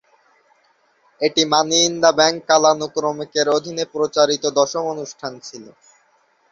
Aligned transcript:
এটি 1.21 1.41
money 1.51 1.77
in 1.83 1.93
the 2.03 2.11
bank 2.17 2.37
কালানুক্রমিকের 2.49 3.47
অধীনে 3.57 3.85
প্রচারিত 3.93 4.43
দশম 4.59 4.83
অনুষ্ঠান 4.93 5.33
ছিল। 5.47 5.65